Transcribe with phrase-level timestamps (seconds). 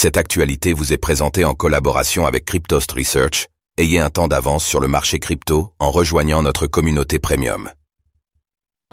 [0.00, 3.48] Cette actualité vous est présentée en collaboration avec Cryptost Research.
[3.78, 7.68] Ayez un temps d'avance sur le marché crypto en rejoignant notre communauté premium.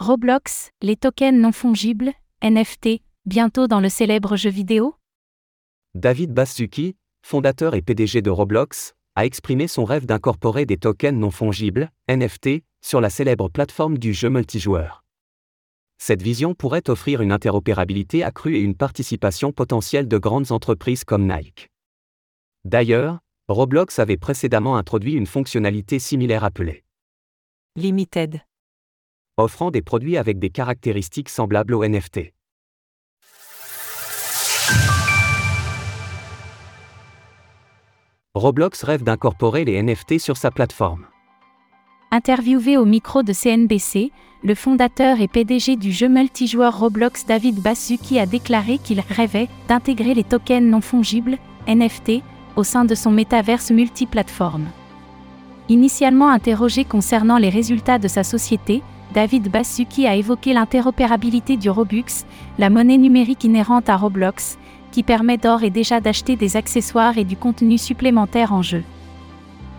[0.00, 4.96] Roblox, les tokens non fongibles, NFT, bientôt dans le célèbre jeu vidéo?
[5.94, 11.30] David Baszucki, fondateur et PDG de Roblox, a exprimé son rêve d'incorporer des tokens non
[11.30, 15.05] fongibles, NFT, sur la célèbre plateforme du jeu multijoueur.
[15.98, 21.26] Cette vision pourrait offrir une interopérabilité accrue et une participation potentielle de grandes entreprises comme
[21.26, 21.70] Nike.
[22.64, 26.84] D'ailleurs, Roblox avait précédemment introduit une fonctionnalité similaire appelée
[27.76, 28.40] Limited,
[29.36, 32.32] offrant des produits avec des caractéristiques semblables aux NFT.
[38.34, 41.06] Roblox rêve d'incorporer les NFT sur sa plateforme.
[42.12, 44.12] Interviewé au micro de CNBC,
[44.44, 50.14] le fondateur et PDG du jeu multijoueur Roblox David Baszucki a déclaré qu'il rêvait d'intégrer
[50.14, 52.22] les tokens non fongibles, NFT,
[52.54, 54.66] au sein de son métaverse multiplateforme.
[55.68, 62.24] Initialement interrogé concernant les résultats de sa société, David Baszucki a évoqué l'interopérabilité du Robux,
[62.58, 64.58] la monnaie numérique inhérente à Roblox,
[64.92, 68.84] qui permet d'or et déjà d'acheter des accessoires et du contenu supplémentaire en jeu.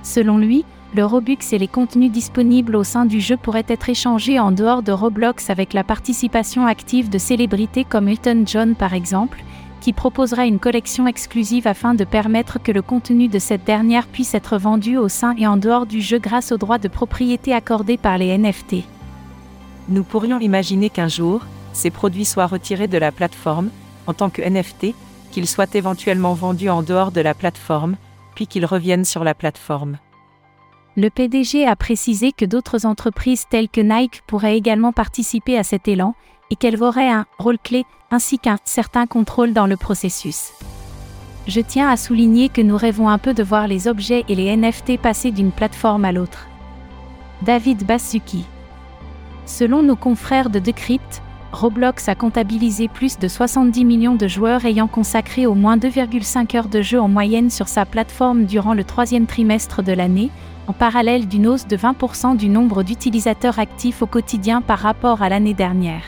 [0.04, 4.40] Selon lui, le Robux et les contenus disponibles au sein du jeu pourraient être échangés
[4.40, 9.44] en dehors de Roblox avec la participation active de célébrités comme Elton John par exemple,
[9.82, 14.34] qui proposera une collection exclusive afin de permettre que le contenu de cette dernière puisse
[14.34, 17.98] être vendu au sein et en dehors du jeu grâce aux droits de propriété accordés
[17.98, 18.84] par les NFT.
[19.90, 23.70] nous pourrions imaginer qu'un jour, ces produits soient retirés de la plateforme,
[24.08, 24.96] en tant que NFT,
[25.32, 27.98] qu'ils soient éventuellement vendus en dehors de la plateforme,
[28.36, 29.98] puis qu'ils reviennent sur la plateforme.
[31.00, 35.88] Le PDG a précisé que d'autres entreprises telles que Nike pourraient également participer à cet
[35.88, 36.16] élan
[36.50, 40.54] et qu'elles auraient un rôle clé ainsi qu'un certain contrôle dans le processus.
[41.48, 44.58] Je tiens à souligner que nous rêvons un peu de voir les objets et les
[44.58, 46.48] NFT passer d'une plateforme à l'autre.
[47.44, 48.45] David Baszucki.
[49.45, 51.22] Selon nos confrères de Decrypt,
[51.54, 56.68] Roblox a comptabilisé plus de 70 millions de joueurs ayant consacré au moins 2,5 heures
[56.68, 60.30] de jeu en moyenne sur sa plateforme durant le troisième trimestre de l'année,
[60.68, 65.30] en parallèle d'une hausse de 20% du nombre d'utilisateurs actifs au quotidien par rapport à
[65.30, 66.04] l'année dernière.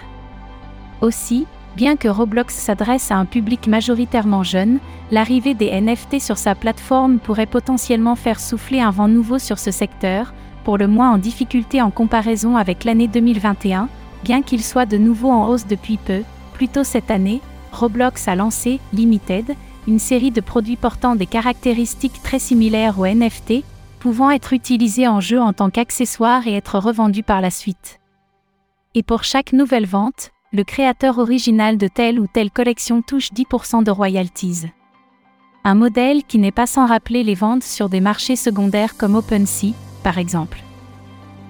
[1.01, 4.79] Aussi, bien que Roblox s'adresse à un public majoritairement jeune,
[5.11, 9.71] l'arrivée des NFT sur sa plateforme pourrait potentiellement faire souffler un vent nouveau sur ce
[9.71, 10.33] secteur,
[10.65, 13.87] pour le moins en difficulté en comparaison avec l'année 2021,
[14.23, 16.23] bien qu'il soit de nouveau en hausse depuis peu.
[16.53, 17.41] Plus tôt cette année,
[17.71, 19.55] Roblox a lancé Limited,
[19.87, 23.63] une série de produits portant des caractéristiques très similaires aux NFT,
[23.99, 27.99] pouvant être utilisés en jeu en tant qu'accessoires et être revendus par la suite.
[28.95, 33.83] Et pour chaque nouvelle vente, le créateur original de telle ou telle collection touche 10%
[33.83, 34.65] de royalties.
[35.63, 39.73] Un modèle qui n'est pas sans rappeler les ventes sur des marchés secondaires comme OpenSea,
[40.03, 40.63] par exemple.